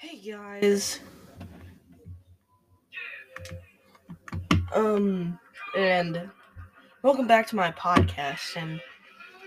[0.00, 0.98] Hey guys.
[4.74, 5.38] Um
[5.76, 6.30] and
[7.02, 8.80] welcome back to my podcast and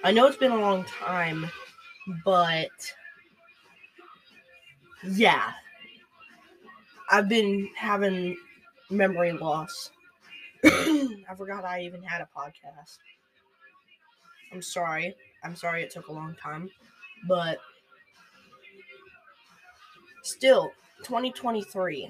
[0.04, 1.50] I know it's been a long time
[2.24, 2.70] but
[5.04, 5.54] yeah.
[7.10, 8.38] I've been having
[8.92, 9.90] memory loss.
[10.64, 13.00] I forgot I even had a podcast.
[14.54, 15.16] I'm sorry.
[15.44, 16.70] I'm sorry it took a long time,
[17.28, 17.58] but
[20.24, 20.72] still
[21.04, 22.10] 2023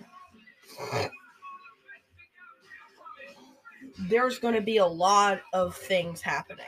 [3.99, 6.66] there's going to be a lot of things happening.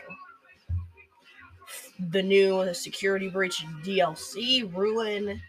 [2.12, 5.42] The new security breach dlc ruin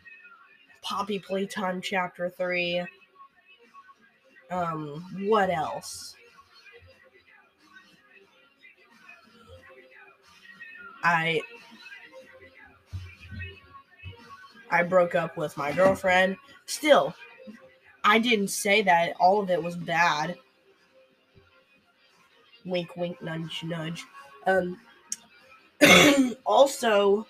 [0.82, 2.84] poppy playtime chapter 3
[4.51, 6.15] um what else?
[11.02, 11.40] I
[14.70, 16.36] I broke up with my girlfriend.
[16.66, 17.14] Still,
[18.04, 20.36] I didn't say that all of it was bad.
[22.64, 24.04] Wink, wink, nudge, nudge.
[24.46, 24.78] Um,
[26.45, 27.26] also,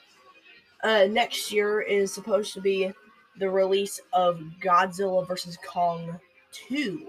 [0.83, 2.93] uh, next year is supposed to be
[3.39, 5.59] the release of Godzilla vs.
[5.67, 6.19] Kong
[6.53, 7.06] 2.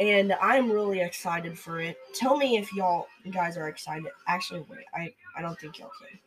[0.00, 1.96] And I'm really excited for it.
[2.14, 4.10] Tell me if y'all guys are excited.
[4.26, 6.18] Actually, wait, I, I don't think y'all can.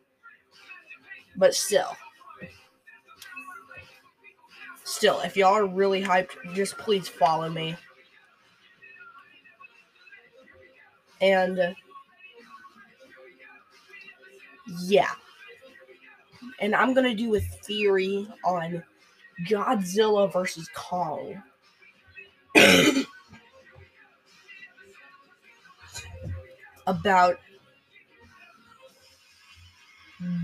[1.38, 1.96] But still.
[4.84, 7.76] Still, if y'all are really hyped, just please follow me.
[11.22, 11.76] And
[14.80, 15.12] yeah.
[16.60, 18.84] And I'm going to do a theory on
[19.46, 21.42] Godzilla versus Kong.
[26.88, 27.38] About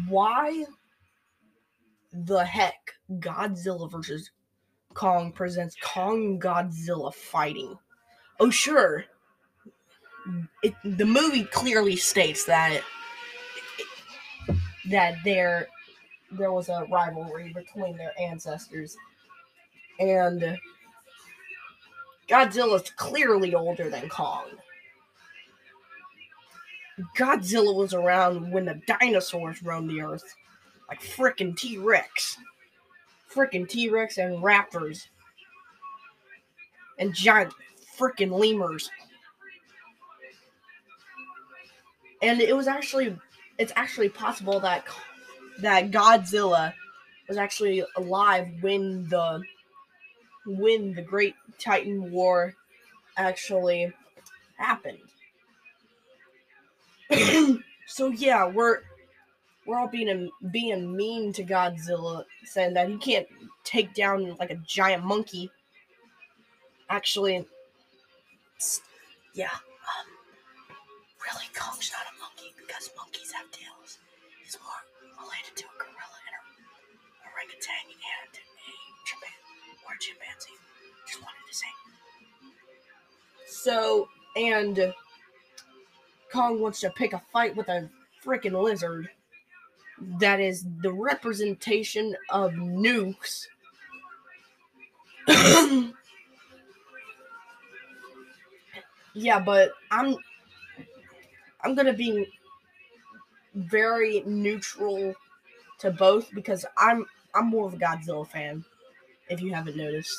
[0.07, 0.65] why
[2.13, 4.31] the heck Godzilla versus
[4.93, 7.77] Kong presents Kong Godzilla fighting.
[8.39, 9.05] Oh, sure.
[10.61, 12.81] It, the movie clearly states that
[14.89, 15.67] that there
[16.31, 18.95] there was a rivalry between their ancestors,
[19.99, 20.57] and
[22.29, 24.45] Godzilla's clearly older than Kong.
[27.17, 30.35] Godzilla was around when the dinosaurs roamed the earth
[30.93, 32.37] like freaking T Rex.
[33.33, 35.07] Freaking T Rex and raptors.
[36.99, 37.53] And giant
[37.97, 38.91] freaking lemurs.
[42.21, 43.17] And it was actually,
[43.57, 44.85] it's actually possible that
[45.59, 46.73] that Godzilla
[47.27, 49.41] was actually alive when the
[50.45, 52.53] when the Great Titan War
[53.17, 53.91] actually
[54.57, 54.99] happened.
[57.87, 58.81] so yeah, we're
[59.65, 63.27] we're all being being mean to Godzilla, saying that he can't
[63.63, 65.49] take down like a giant monkey.
[66.89, 67.45] Actually,
[69.33, 70.07] yeah, um,
[71.25, 73.97] really, Kong's not a monkey because monkeys have tails.
[74.43, 76.41] He's more related to a gorilla and a
[77.31, 78.43] orangutan and a
[79.07, 80.59] chimpanzee or a chimpanzee.
[81.07, 81.71] Just wanted to say.
[83.47, 84.93] So, and
[86.31, 87.89] Kong wants to pick a fight with a
[88.23, 89.09] freaking lizard
[90.19, 93.47] that is the representation of nukes.
[99.13, 100.15] yeah, but I'm
[101.61, 102.27] I'm gonna be
[103.55, 105.13] very neutral
[105.79, 108.65] to both because I'm I'm more of a Godzilla fan,
[109.29, 110.17] if you haven't noticed.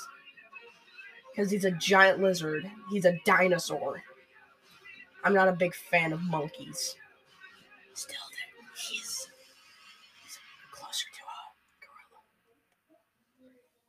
[1.31, 2.71] Because he's a giant lizard.
[2.91, 4.03] He's a dinosaur.
[5.25, 6.97] I'm not a big fan of monkeys.
[7.95, 8.17] Still,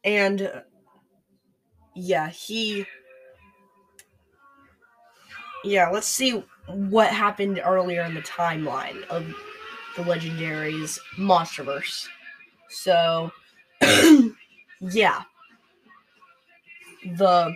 [0.06, 0.62] and uh,
[1.96, 2.86] yeah, he
[5.66, 9.26] yeah, let's see what happened earlier in the timeline of
[9.96, 12.08] the legendaries monsterverse.
[12.70, 13.32] So
[14.80, 15.24] yeah.
[17.18, 17.56] The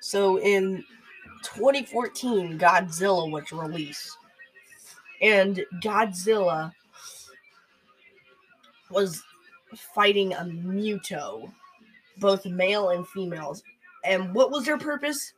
[0.00, 0.84] so in
[1.42, 4.16] 2014 Godzilla was released.
[5.22, 6.72] And Godzilla
[8.90, 9.22] was
[9.76, 11.52] fighting a Muto,
[12.18, 13.62] both male and females.
[14.04, 15.32] And what was their purpose?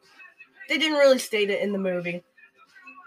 [0.69, 2.23] They didn't really state it in the movie.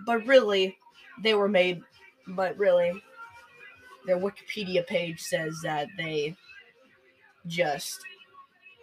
[0.06, 0.78] But really,
[1.24, 1.82] they were made.
[2.28, 3.02] But really,
[4.06, 6.36] their Wikipedia page says that they
[7.48, 8.00] just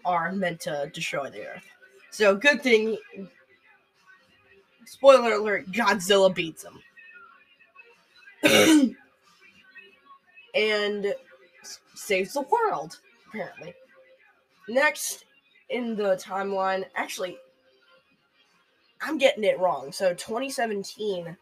[0.04, 1.64] are meant to destroy the Earth.
[2.10, 2.98] So, good thing.
[4.84, 6.78] Spoiler alert Godzilla beats them.
[10.54, 11.14] and
[11.94, 12.98] saves the world,
[13.28, 13.74] apparently.
[14.68, 15.24] Next
[15.70, 17.38] in the timeline, actually,
[19.00, 19.92] I'm getting it wrong.
[19.92, 21.36] So 2017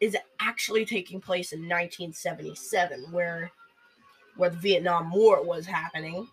[0.00, 3.50] is actually taking place in 1977, where
[4.36, 6.26] where the Vietnam War was happening.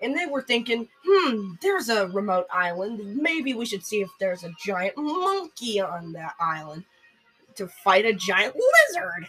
[0.00, 3.16] And they were thinking, hmm, there's a remote island.
[3.16, 6.84] Maybe we should see if there's a giant monkey on that island
[7.56, 9.28] to fight a giant lizard.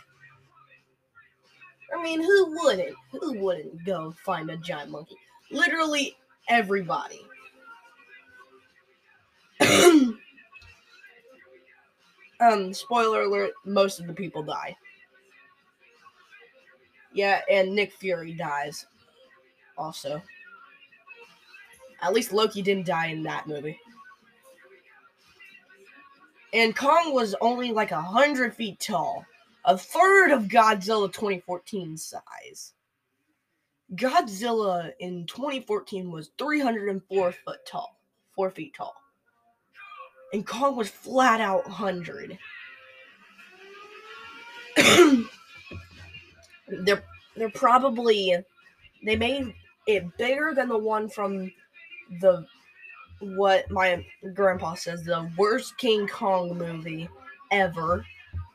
[1.95, 2.95] I mean, who wouldn't?
[3.11, 5.15] Who wouldn't go find a giant monkey?
[5.51, 6.15] Literally
[6.47, 7.21] everybody.
[12.39, 14.75] um, spoiler alert, most of the people die.
[17.13, 18.85] Yeah, and Nick Fury dies
[19.77, 20.21] also.
[22.01, 23.79] At least Loki didn't die in that movie.
[26.53, 29.25] And Kong was only like a hundred feet tall,
[29.65, 32.73] a third of Godzilla 2014 size.
[33.95, 37.99] Godzilla in 2014 was 304 foot tall,
[38.35, 38.95] four feet tall,
[40.31, 42.37] and Kong was flat out 100.
[46.67, 47.03] they're
[47.35, 48.35] they're probably
[49.03, 49.53] they made
[49.87, 51.51] it bigger than the one from
[52.21, 52.45] the
[53.21, 57.09] what my grandpa says the worst King Kong movie
[57.51, 58.05] ever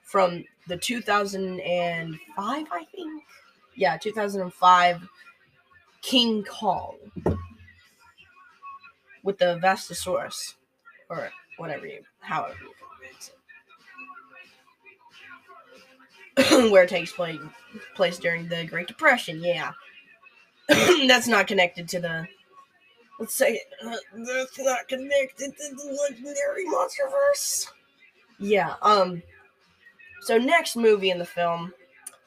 [0.02, 3.22] from the 2005 I think
[3.76, 5.08] yeah 2005
[6.02, 6.96] King Kong
[9.22, 10.54] with the Vastosaurus
[11.08, 13.34] or whatever you however you pronounce it.
[16.72, 17.38] where it takes place,
[17.94, 19.42] place during the Great Depression.
[19.42, 19.72] Yeah,
[20.68, 22.26] that's not connected to the.
[23.20, 27.68] Let's say uh, that's not connected to the legendary MonsterVerse.
[28.40, 28.74] Yeah.
[28.82, 29.22] Um.
[30.24, 31.74] So next movie in the film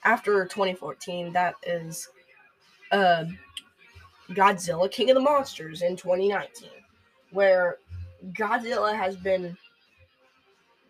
[0.03, 2.07] after 2014, that is,
[2.91, 3.25] uh,
[4.29, 6.69] Godzilla King of the Monsters in 2019,
[7.31, 7.77] where
[8.33, 9.57] Godzilla has been,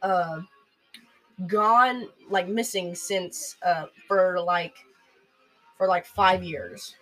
[0.02, 0.42] uh
[1.46, 4.76] gone like missing since uh for like
[5.78, 6.96] for like five years.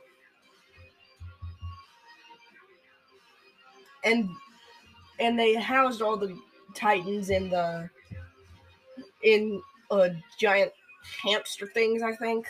[4.04, 4.30] And
[5.20, 6.38] and they housed all the
[6.74, 7.90] titans in the
[9.24, 9.62] in
[9.92, 10.10] uh
[10.40, 10.72] giant
[11.24, 12.48] hamster things i think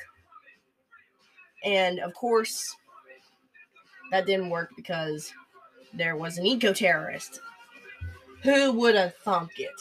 [1.64, 2.76] and of course
[4.12, 5.34] that didn't work because
[5.94, 7.40] there was an eco terrorist
[8.44, 9.72] who would have thunk it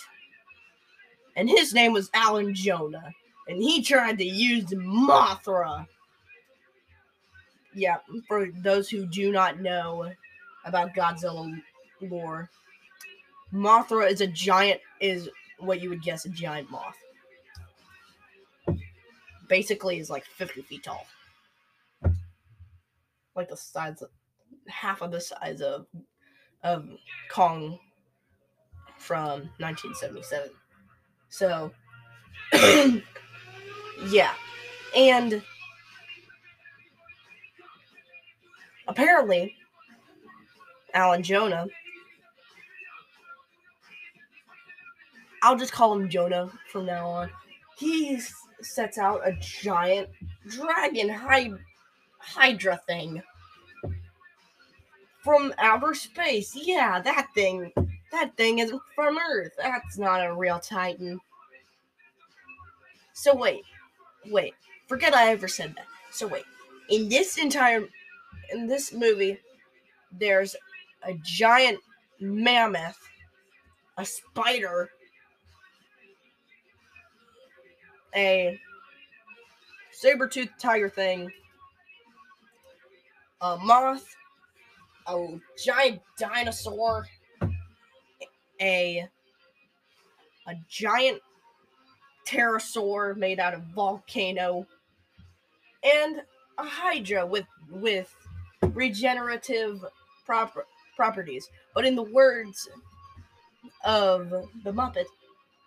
[1.37, 3.13] and his name was Alan Jonah,
[3.49, 5.87] and he tried to use Mothra.
[7.75, 7.97] Yeah,
[8.29, 10.13] for those who do not know
[10.65, 11.61] about Godzilla
[12.01, 12.51] lore,
[13.53, 15.29] Mothra is a giant, is
[15.59, 16.97] what you would guess a giant moth.
[19.49, 21.07] Basically, is like 50 feet tall.
[23.37, 24.11] Like the size of
[24.69, 25.87] half of the size of
[26.63, 26.89] of
[27.31, 27.79] Kong
[28.99, 30.51] from 1977.
[31.29, 31.71] So,
[34.09, 34.33] yeah.
[34.97, 35.43] And
[38.89, 39.57] apparently,
[40.95, 41.67] Alan Jonah,
[45.43, 47.31] I'll just call him Jonah from now on.
[47.77, 48.09] He
[48.65, 50.09] sets out a giant
[50.49, 51.09] dragon
[52.19, 53.23] hydra thing
[55.23, 56.55] from outer space.
[56.55, 57.73] Yeah, that thing
[58.13, 59.53] that thing isn't from Earth.
[59.59, 61.21] That's not a real Titan.
[63.13, 63.63] So wait,
[64.27, 64.55] wait.
[64.87, 65.87] Forget I ever said that.
[66.11, 66.45] So wait.
[66.91, 67.89] In this entire
[68.53, 69.39] in this movie,
[70.13, 70.55] there's
[71.03, 71.79] a giant
[72.21, 72.99] mammoth,
[73.97, 74.91] a spider,
[78.15, 78.59] a
[79.93, 81.31] saber-toothed tiger thing,
[83.41, 84.07] a moth,
[85.07, 87.07] a giant dinosaur,
[88.61, 89.09] a
[90.47, 91.21] a giant
[92.27, 94.67] pterosaur made out of volcano
[95.83, 96.23] and
[96.59, 98.15] a hydra with with
[98.63, 99.85] regenerative
[100.25, 100.67] proper,
[100.97, 101.49] properties.
[101.75, 102.69] But in the words
[103.85, 105.07] of the muppet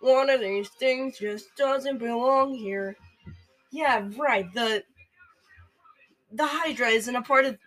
[0.00, 2.96] one of these things just doesn't belong here
[3.70, 4.82] yeah right the
[6.32, 7.58] the hydra isn't a part of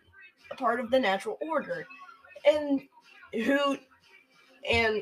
[0.51, 1.85] a part of the natural order
[2.45, 2.81] and
[3.33, 3.77] who
[4.69, 5.01] and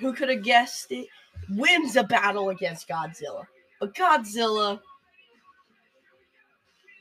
[0.00, 1.08] who could have guessed it,
[1.50, 3.46] wins a battle against Godzilla.
[3.80, 4.80] But Godzilla,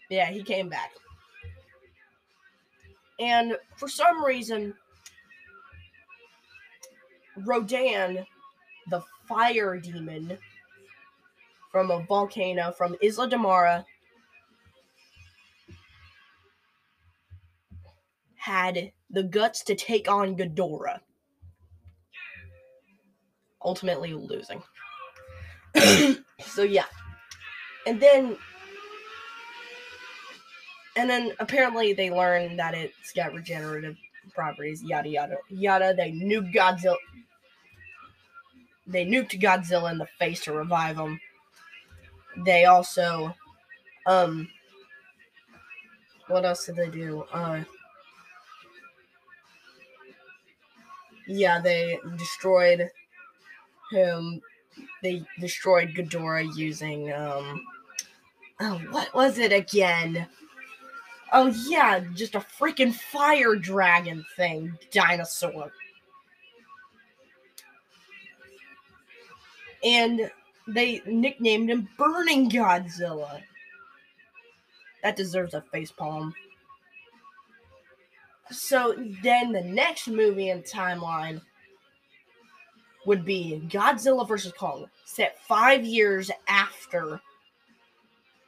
[0.09, 0.91] yeah, he came back.
[3.19, 4.73] And for some reason,
[7.37, 8.25] Rodan,
[8.89, 10.37] the fire demon
[11.71, 13.85] from a volcano from Isla de Mara
[18.35, 20.99] had the guts to take on Ghidorah,
[23.63, 24.61] ultimately losing.
[26.41, 26.85] so yeah,
[27.87, 28.35] and then
[30.97, 33.95] and then apparently they learned that it's got regenerative
[34.33, 35.93] properties, yada yada yada.
[35.95, 36.97] They knew Godzilla
[38.87, 41.19] they nuked Godzilla in the face to revive him.
[42.45, 43.35] They also,
[44.05, 44.47] um,
[46.27, 47.23] what else did they do?
[47.31, 47.63] Uh,
[51.27, 52.89] yeah, they destroyed
[53.91, 54.41] him.
[55.03, 57.61] They destroyed Ghidorah using um,
[58.59, 60.27] oh, what was it again?
[61.33, 65.71] Oh yeah, just a freaking fire dragon thing, dinosaur.
[69.83, 70.29] And
[70.67, 73.41] they nicknamed him Burning Godzilla.
[75.03, 76.33] That deserves a facepalm.
[78.51, 81.41] So then the next movie in timeline
[83.05, 84.53] would be Godzilla vs.
[84.53, 87.19] Kong, set five years after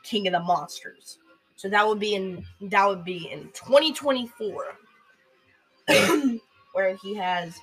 [0.03, 1.17] King of the Monsters.
[1.55, 4.65] So that would be in that would be in 2024,
[6.73, 7.57] where he has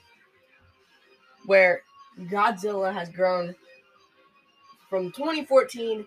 [1.47, 1.83] where
[2.19, 3.55] Godzilla has grown
[4.88, 6.05] from 2014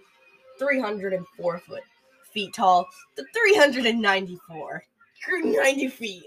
[0.60, 1.84] 304 foot
[2.32, 4.84] feet tall to 394
[5.44, 6.24] 90 feet.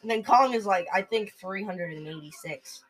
[0.00, 2.84] And then kong is like i think 386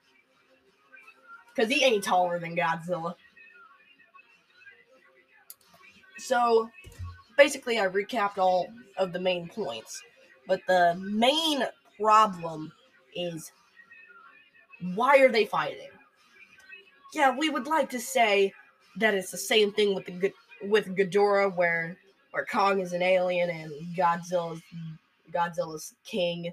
[1.55, 3.15] because he ain't taller than godzilla.
[6.19, 6.71] So
[7.37, 10.03] basically I recapped all of the main points.
[10.47, 11.65] But the main
[12.01, 12.73] problem
[13.15, 13.53] is
[14.95, 15.89] why are they fighting?
[17.15, 18.53] Yeah, we would like to say
[18.97, 21.97] that it's the same thing with the with Ghidorah, where
[22.31, 24.63] where Kong is an alien and Godzilla's
[25.33, 26.51] Godzilla's king.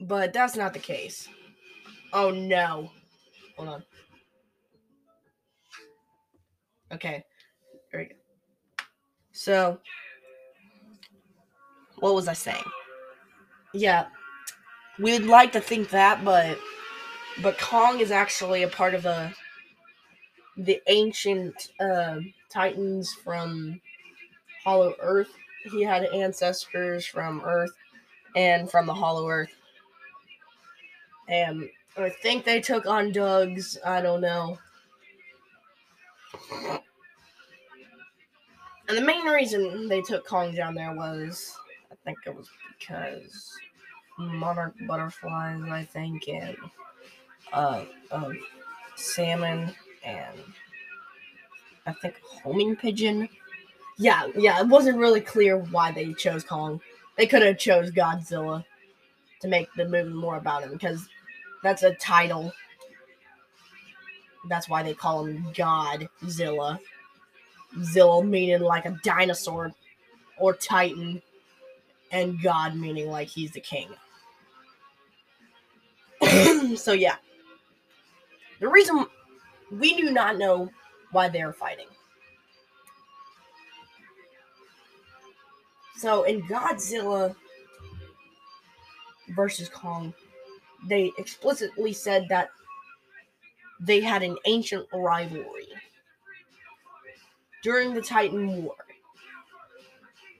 [0.00, 1.28] But that's not the case.
[2.12, 2.90] Oh no.
[3.56, 3.84] Hold on.
[6.92, 7.24] Okay.
[7.90, 8.14] There we go.
[9.32, 9.78] So,
[12.00, 12.64] what was I saying?
[13.72, 14.06] Yeah,
[14.98, 16.58] we'd like to think that, but
[17.40, 19.32] but Kong is actually a part of the
[20.56, 22.18] the ancient uh,
[22.50, 23.80] Titans from
[24.62, 25.32] Hollow Earth.
[25.70, 27.72] He had ancestors from Earth
[28.36, 29.54] and from the Hollow Earth,
[31.28, 33.78] and I think they took on Doug's.
[33.84, 34.58] I don't know.
[38.88, 41.56] And the main reason they took Kong down there was,
[41.90, 43.56] I think it was because
[44.18, 46.56] monarch butterflies, I think, and
[47.52, 48.30] uh, uh,
[48.96, 50.38] salmon, and
[51.86, 53.28] I think homing pigeon.
[53.98, 56.80] Yeah, yeah, it wasn't really clear why they chose Kong.
[57.16, 58.64] They could have chose Godzilla
[59.40, 61.08] to make the movie more about him because
[61.62, 62.52] that's a title.
[64.48, 66.78] That's why they call him Godzilla.
[67.82, 69.72] Zilla meaning like a dinosaur
[70.38, 71.22] or Titan,
[72.10, 73.88] and God meaning like he's the king.
[76.76, 77.16] so yeah.
[78.62, 79.06] The reason
[79.72, 80.70] we do not know
[81.10, 81.88] why they're fighting.
[85.96, 87.34] So in Godzilla
[89.30, 90.14] versus Kong,
[90.86, 92.50] they explicitly said that
[93.80, 95.66] they had an ancient rivalry
[97.64, 98.76] during the Titan War.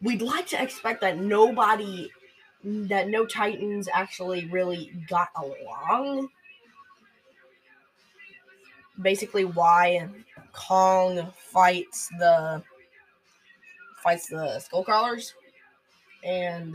[0.01, 2.09] We'd like to expect that nobody,
[2.63, 6.29] that no Titans actually really got along.
[9.01, 10.09] Basically, why
[10.53, 12.63] Kong fights the
[14.03, 15.33] fights the Skullcrawlers,
[16.25, 16.75] and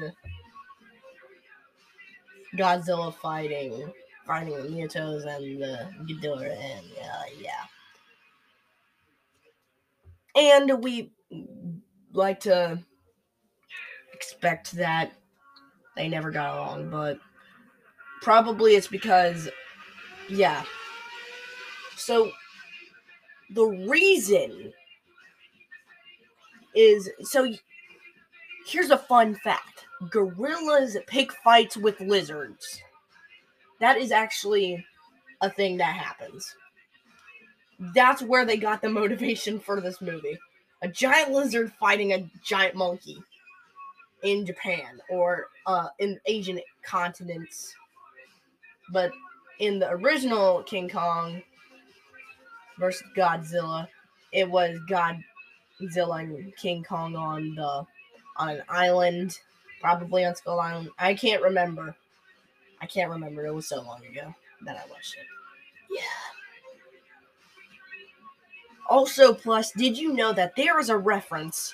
[2.56, 3.92] Godzilla fighting
[4.26, 7.66] fighting the Mutos and the Ghidorah, and uh, yeah
[10.38, 11.12] and we
[12.14, 12.80] like to
[14.14, 15.12] expect that
[15.96, 17.20] they never got along, but
[18.22, 19.50] probably it's because,
[20.30, 20.64] yeah.
[22.08, 22.32] So
[23.50, 24.72] the reason
[26.74, 27.54] is so
[28.66, 32.82] here's a fun fact gorillas pick fights with lizards.
[33.82, 34.86] That is actually
[35.42, 36.56] a thing that happens
[37.94, 40.40] that's where they got the motivation for this movie.
[40.82, 43.22] A giant lizard fighting a giant monkey
[44.24, 47.76] in Japan or uh, in Asian continents.
[48.94, 49.12] But
[49.60, 51.42] in the original King Kong
[52.80, 53.88] versus Godzilla,
[54.32, 57.86] it was Godzilla and King Kong on the
[58.38, 59.40] on an island,
[59.82, 60.90] Probably on Skull Island.
[60.98, 61.96] I can't remember.
[62.82, 63.46] I can't remember.
[63.46, 65.26] It was so long ago that I watched it.
[65.90, 66.02] Yeah.
[68.90, 71.74] Also, plus, did you know that there is a reference,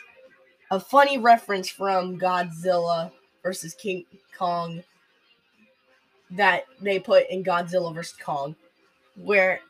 [0.72, 4.06] a funny reference from Godzilla versus King
[4.38, 4.84] Kong
[6.32, 8.56] that they put in Godzilla versus Kong,
[9.16, 9.62] where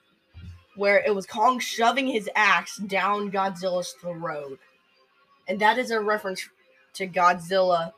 [0.75, 4.59] where it was Kong shoving his axe down Godzilla's throat.
[5.47, 6.47] And that is a reference
[6.95, 7.91] to Godzilla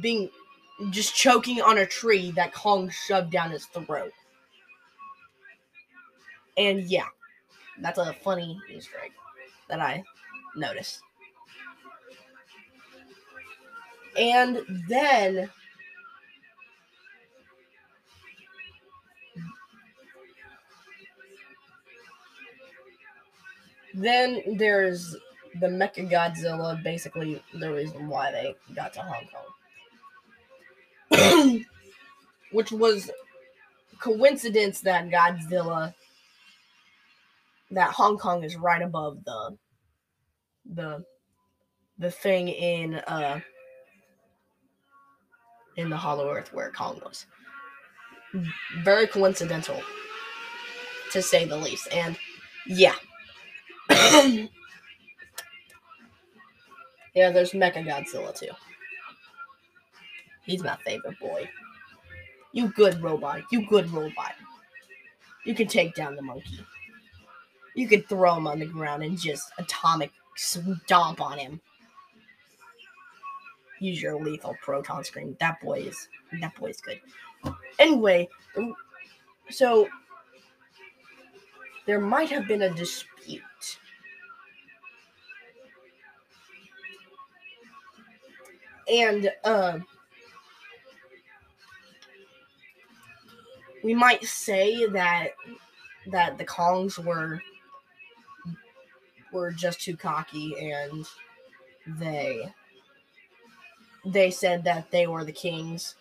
[0.00, 0.30] being
[0.90, 4.12] just choking on a tree that Kong shoved down his throat.
[6.56, 7.06] And yeah,
[7.80, 9.12] that's a funny Easter egg
[9.68, 10.04] that I
[10.56, 11.00] noticed.
[14.16, 15.50] And then
[23.94, 25.16] then there's
[25.60, 29.28] the Mecha Godzilla, basically the reason why they got to Hong
[31.10, 31.64] Kong.
[32.52, 33.10] Which was
[34.00, 35.94] coincidence that Godzilla
[37.70, 39.56] that Hong Kong is right above the
[40.66, 41.04] the
[41.98, 43.40] the thing in uh
[45.76, 47.26] in the Hollow Earth where Kong was.
[48.82, 49.80] Very coincidental,
[51.12, 51.88] to say the least.
[51.92, 52.16] And
[52.66, 52.94] yeah.
[53.90, 54.48] yeah,
[57.30, 58.48] there's Mecha Godzilla too.
[60.44, 61.48] He's my favorite boy.
[62.52, 63.42] You good robot.
[63.50, 64.32] You good robot.
[65.44, 66.60] You can take down the monkey.
[67.74, 71.60] You can throw him on the ground and just atomic stomp on him.
[73.80, 75.36] Use your lethal proton scream.
[75.40, 76.08] That boy is
[76.40, 77.00] that boy is good.
[77.78, 78.28] Anyway,
[79.50, 79.88] so
[81.86, 83.13] there might have been a dispute.
[88.90, 89.78] And uh,
[93.82, 95.28] we might say that
[96.10, 97.40] that the Kongs were
[99.32, 101.06] were just too cocky and
[101.98, 102.52] they
[104.04, 105.94] they said that they were the kings.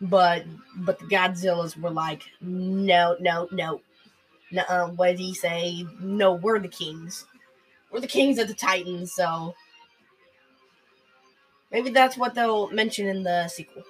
[0.00, 0.44] But
[0.78, 3.80] but the godzillas were like no no no.
[4.52, 5.84] No what did he say?
[6.00, 7.26] No we're the kings.
[7.90, 9.54] We're the kings of the titans so
[11.74, 13.82] maybe that's what they'll mention in the sequel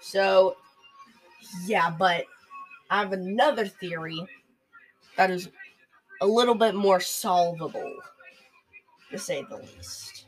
[0.00, 0.56] so
[1.66, 2.24] yeah but
[2.90, 4.24] i have another theory
[5.16, 5.48] that is
[6.20, 7.94] a little bit more solvable,
[9.10, 10.24] to say the least.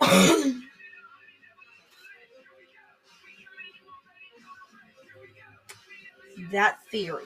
[6.50, 7.22] that theory.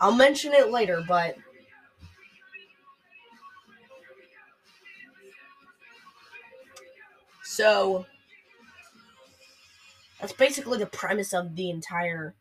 [0.00, 1.36] I'll mention it later, but
[7.44, 8.06] so
[10.20, 12.34] that's basically the premise of the entire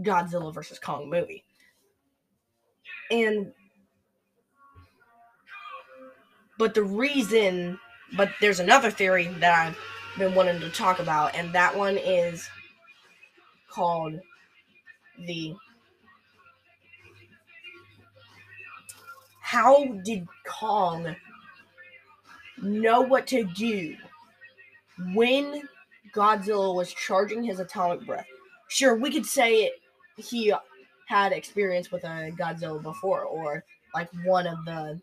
[0.00, 1.44] Godzilla versus Kong movie.
[3.10, 3.52] And
[6.58, 7.78] but the reason
[8.16, 9.78] but there's another theory that I've
[10.18, 12.48] been wanting to talk about, and that one is
[13.70, 14.20] called
[15.26, 15.54] the
[19.52, 21.14] How did Kong
[22.62, 23.94] know what to do
[25.12, 25.68] when
[26.14, 28.24] Godzilla was charging his atomic breath.
[28.68, 29.72] Sure, we could say it,
[30.16, 30.54] he
[31.06, 33.62] had experience with a Godzilla before, or
[33.94, 34.98] like one of the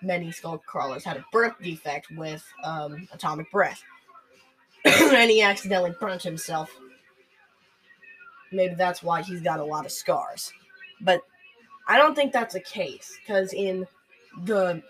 [0.00, 3.82] many skull crawlers had a birth defect with um, atomic breath,
[4.84, 6.70] and he accidentally burnt himself.
[8.52, 10.52] Maybe that's why he's got a lot of scars.
[11.00, 11.22] But
[11.86, 13.86] I don't think that's the case because in
[14.44, 14.82] the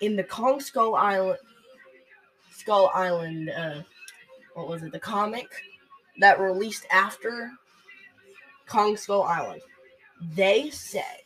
[0.00, 1.38] in the Kong Skull Island
[2.50, 3.82] Skull Island uh,
[4.54, 5.48] what was it, the comic
[6.18, 7.50] that released after
[8.66, 9.62] Kong Skull Island.
[10.34, 11.22] They said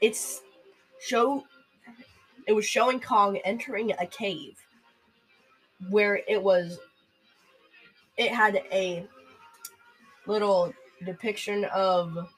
[0.00, 0.42] it's
[1.00, 1.44] show
[2.46, 4.58] it was showing Kong entering a cave
[5.90, 6.78] where it was
[8.16, 9.06] it had a
[10.26, 10.72] little
[11.04, 12.28] depiction of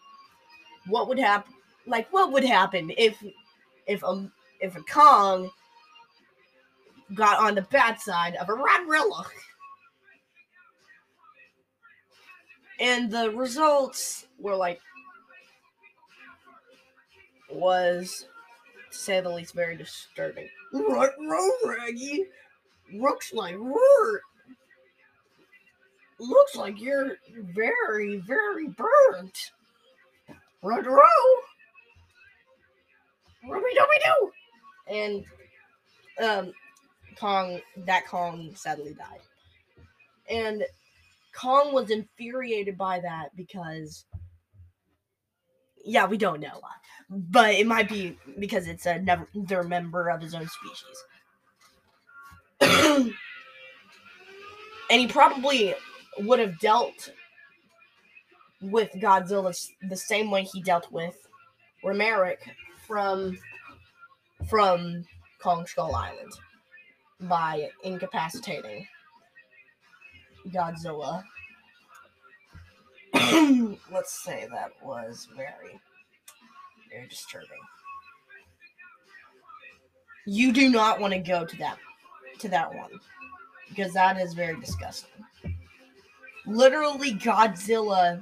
[0.89, 1.53] what would happen
[1.87, 3.23] like what would happen if
[3.87, 5.51] if a if a Kong
[7.15, 9.25] got on the bad side of a Radrilla.
[12.81, 14.81] and the results were like
[17.51, 18.27] was
[18.91, 20.49] to say the least very disturbing.
[20.73, 21.11] Right,
[21.65, 22.25] Raggy.
[22.93, 24.21] Looks like we're
[26.19, 29.53] looks like you're very, very burnt.
[30.67, 31.01] Rodro,
[33.49, 34.33] Ruby Dooby Doo,
[34.89, 35.25] and
[36.23, 36.53] um,
[37.19, 37.61] Kong.
[37.85, 39.21] That Kong sadly died,
[40.29, 40.65] and
[41.35, 44.05] Kong was infuriated by that because,
[45.85, 46.61] yeah, we don't know
[47.09, 51.05] but it might be because it's another member of his own species.
[54.91, 55.75] and he probably
[56.19, 57.13] would have dealt
[58.61, 59.55] with Godzilla
[59.89, 61.27] the same way he dealt with
[61.85, 62.39] Ramarak
[62.87, 63.39] from
[64.49, 65.05] from
[65.41, 66.33] Kong Skull Island
[67.21, 68.87] by incapacitating
[70.49, 71.23] Godzilla.
[73.93, 75.81] Let's say that was very,
[76.91, 77.49] very disturbing.
[80.27, 81.79] You do not want to go to that
[82.41, 82.91] to that one
[83.69, 85.25] because that is very disgusting.
[86.47, 88.21] Literally, Godzilla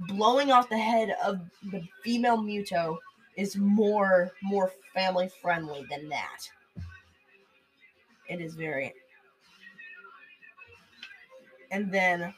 [0.00, 2.96] blowing off the head of the female Muto
[3.36, 6.38] is more more family friendly than that.
[8.28, 8.94] It is very.
[11.70, 12.32] And then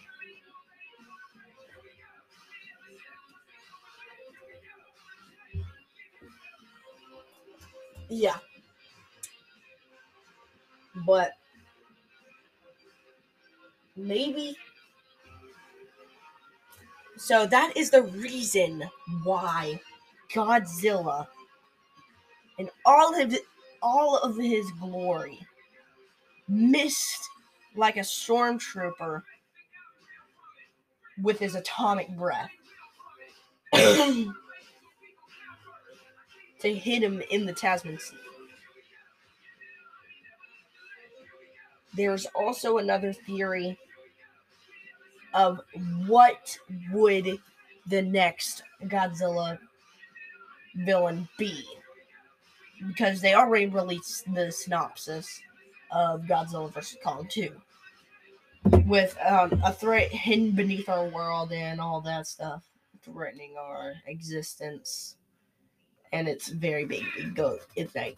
[8.09, 8.37] yeah.
[11.07, 11.33] But
[13.97, 14.57] maybe
[17.16, 18.83] so that is the reason
[19.24, 19.81] why
[20.33, 21.26] Godzilla
[22.59, 23.37] in all of
[23.83, 25.38] all of his glory
[26.48, 27.29] missed
[27.74, 29.22] like a stormtrooper
[31.22, 32.50] with his atomic breath
[33.74, 34.35] to
[36.62, 38.16] hit him in the Tasman Sea.
[41.94, 43.79] There's also another theory
[45.37, 45.61] of
[46.07, 46.59] what
[46.90, 47.38] would
[47.87, 49.59] the next Godzilla
[50.75, 51.62] villain be?
[52.87, 55.40] Because they already released the synopsis
[55.92, 56.99] of Godzilla vs.
[57.05, 57.53] Kong 2
[58.87, 62.64] with um, a threat hidden beneath our world and all that stuff
[63.05, 65.16] threatening our existence.
[66.12, 67.05] And it's very big.
[67.18, 68.16] It goes it's like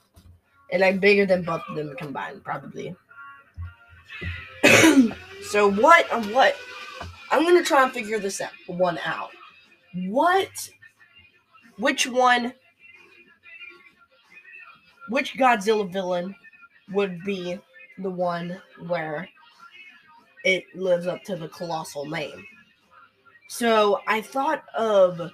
[0.71, 2.95] and like bigger than both of them combined probably.
[5.49, 6.57] So what what
[7.31, 9.31] I'm gonna try and figure this out, one out.
[9.95, 10.71] What?
[11.79, 12.53] Which one?
[15.09, 16.35] Which Godzilla villain
[16.93, 17.59] would be
[17.99, 19.29] the one where
[20.45, 22.45] it lives up to the colossal name?
[23.49, 25.33] So I thought of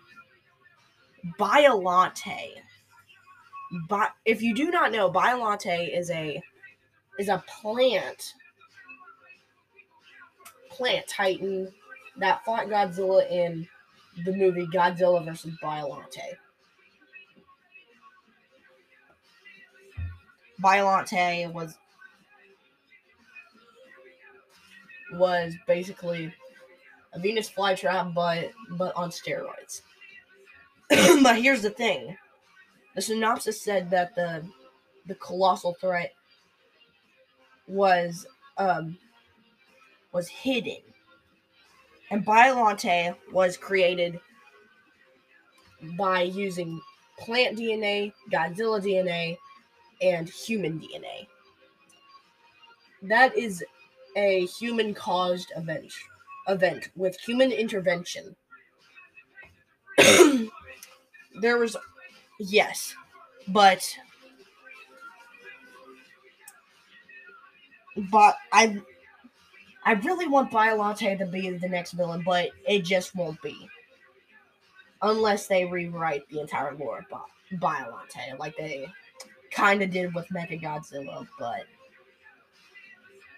[1.38, 2.50] Biolante.
[3.88, 6.40] But if you do not know, Biolante is a
[7.18, 8.34] is a plant
[10.70, 11.72] plant titan
[12.18, 13.66] that fought Godzilla in
[14.24, 15.54] the movie Godzilla vs.
[15.62, 16.36] Biolante.
[20.62, 21.76] Biolante was
[25.12, 26.32] was basically
[27.12, 29.82] a Venus flytrap, but but on steroids.
[31.22, 32.16] but here's the thing:
[32.94, 34.44] the synopsis said that the
[35.06, 36.12] the colossal threat
[37.66, 38.26] was
[38.58, 38.96] um
[40.12, 40.78] was hidden
[42.10, 44.20] and Biolante was created
[45.96, 46.80] by using
[47.18, 49.36] plant DNA, Godzilla DNA,
[50.02, 51.26] and human DNA.
[53.02, 53.64] That is
[54.16, 55.92] a human caused event
[56.48, 58.36] event with human intervention.
[61.40, 61.76] there was
[62.38, 62.94] yes,
[63.48, 63.82] but
[68.10, 68.80] but I
[69.84, 73.68] I really want Biolante to be the next villain, but it just won't be.
[75.02, 78.86] Unless they rewrite the entire lore of Biolante, like they
[79.50, 81.66] kind of did with Mecha Godzilla, but.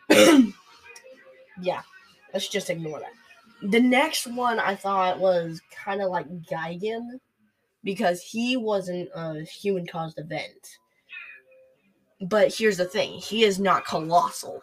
[1.61, 1.83] yeah,
[2.33, 3.13] let's just ignore that.
[3.71, 7.19] The next one I thought was kind of like Gigan
[7.83, 10.79] because he wasn't a human caused event.
[12.21, 14.63] But here's the thing he is not colossal.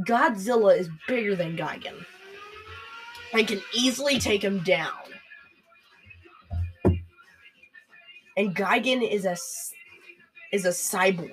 [0.00, 2.04] Godzilla is bigger than Gigan.
[3.34, 4.92] I can easily take him down.
[8.36, 9.36] And Gigan is a
[10.52, 11.28] is a cyborg,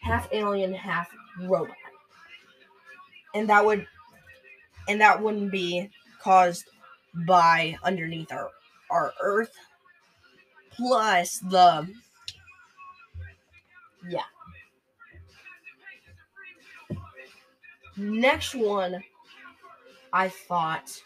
[0.00, 1.08] half alien, half
[1.42, 1.76] robot,
[3.34, 3.86] and that would
[4.88, 6.64] and that wouldn't be caused
[7.26, 8.50] by underneath our
[8.90, 9.54] our Earth.
[10.70, 11.88] Plus the
[14.08, 14.22] yeah
[17.98, 19.02] Next one,
[20.12, 21.02] I thought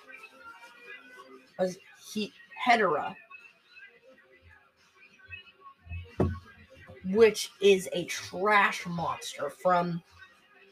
[1.59, 1.79] was
[2.13, 2.33] he
[2.67, 3.15] Hedorah,
[7.07, 10.03] which is a trash monster from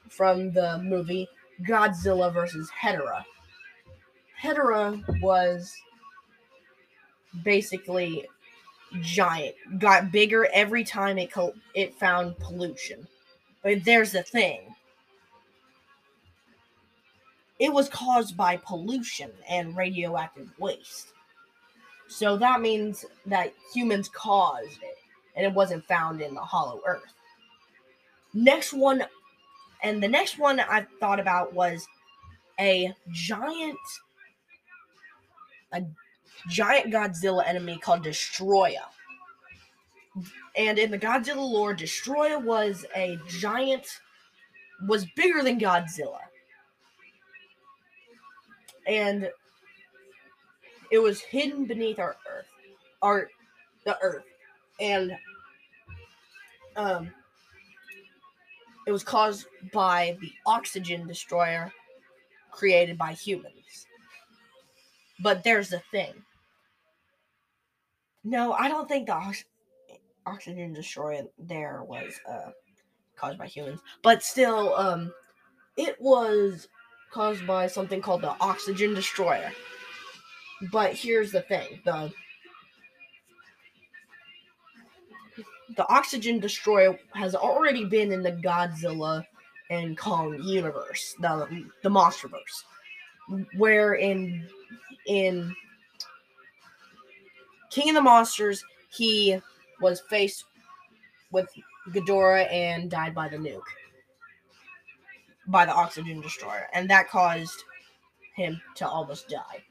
[0.08, 1.28] from the movie
[1.62, 3.24] Godzilla versus Hedorah.
[4.42, 5.74] Hedorah was
[7.44, 8.26] basically
[9.00, 13.06] giant, got bigger every time it co- it found pollution.
[13.62, 14.74] But there's the thing.
[17.60, 21.12] It was caused by pollution and radioactive waste.
[22.08, 24.96] So that means that humans caused it
[25.36, 27.14] and it wasn't found in the hollow earth.
[28.34, 29.04] Next one
[29.82, 31.86] and the next one I thought about was
[32.58, 33.78] a giant
[35.72, 35.84] a
[36.48, 38.88] giant Godzilla enemy called Destoroyah.
[40.56, 43.86] And in the Godzilla lore, Destoroyah was a giant,
[44.88, 46.18] was bigger than Godzilla.
[48.86, 49.30] And
[50.90, 52.46] it was hidden beneath our earth,
[53.02, 53.28] our
[53.84, 54.24] the earth,
[54.80, 55.16] and
[56.76, 57.10] um,
[58.86, 61.72] it was caused by the oxygen destroyer
[62.50, 63.86] created by humans.
[65.20, 66.14] But there's the thing.
[68.24, 69.44] No, I don't think the ox-
[70.26, 72.50] oxygen destroyer there was uh,
[73.16, 75.12] caused by humans, but still, um,
[75.76, 76.68] it was
[77.12, 79.50] caused by something called the oxygen destroyer.
[80.70, 82.12] But here's the thing: the
[85.76, 89.24] the oxygen destroyer has already been in the Godzilla
[89.70, 92.64] and Kong universe, the the MonsterVerse,
[93.56, 94.46] where in
[95.06, 95.54] in
[97.70, 99.40] King of the Monsters, he
[99.80, 100.44] was faced
[101.30, 101.48] with
[101.90, 103.62] Ghidorah and died by the nuke,
[105.50, 107.64] by the oxygen destroyer, and that caused
[108.34, 109.62] him to almost die.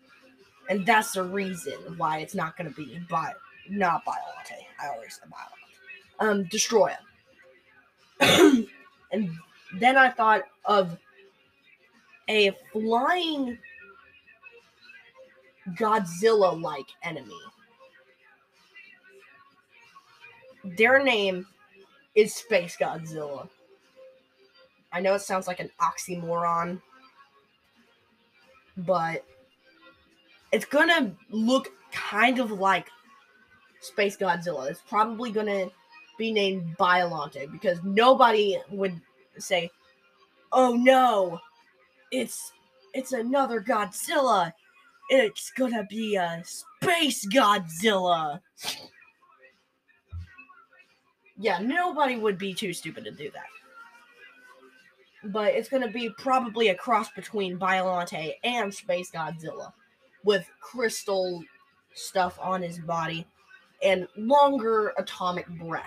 [0.70, 3.34] And that's the reason why it's not going to be by
[3.70, 4.66] not Biolante.
[4.82, 6.32] I always said Biolante.
[6.32, 6.98] Um, Destroyer.
[8.20, 9.30] and
[9.80, 10.98] then I thought of
[12.28, 13.58] a flying
[15.72, 17.34] Godzilla like enemy.
[20.64, 21.48] Their name
[22.16, 23.48] is Space Godzilla.
[24.92, 26.82] I know it sounds like an oxymoron,
[28.78, 29.24] but
[30.52, 32.90] it's gonna look kind of like
[33.82, 34.70] Space Godzilla.
[34.70, 35.70] It's probably gonna
[36.18, 39.00] be named Biolante because nobody would
[39.38, 39.70] say,
[40.52, 41.40] "Oh no,
[42.12, 42.52] it's
[42.94, 44.54] it's another Godzilla.
[45.10, 48.42] It's gonna be a Space Godzilla."
[51.38, 53.48] Yeah, nobody would be too stupid to do that.
[55.24, 59.74] But it's gonna be probably a cross between Biolante and Space Godzilla
[60.24, 61.44] with crystal
[61.94, 63.28] stuff on his body
[63.84, 65.84] and longer atomic breath.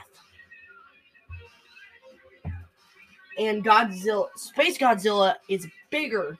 [3.38, 6.36] And Godzilla, Space Godzilla is bigger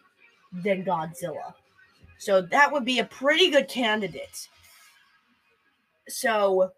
[0.53, 1.55] than Godzilla.
[2.19, 4.49] So that would be a pretty good candidate.
[6.09, 6.73] So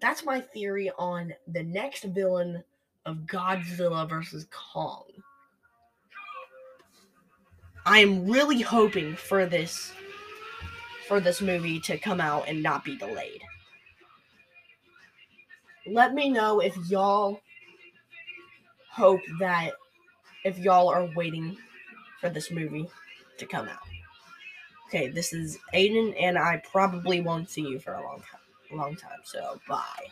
[0.00, 2.62] that's my theory on the next villain
[3.06, 5.04] of Godzilla versus Kong.
[7.86, 9.92] I am really hoping for this
[11.06, 13.40] for this movie to come out and not be delayed.
[15.86, 17.40] Let me know if y'all
[18.90, 19.70] hope that
[20.44, 21.56] if y'all are waiting
[22.20, 22.88] for this movie
[23.38, 23.78] to come out.
[24.88, 28.78] Okay, this is Aiden, and I probably won't see you for a long time.
[28.78, 29.20] Long time.
[29.22, 30.04] So bye.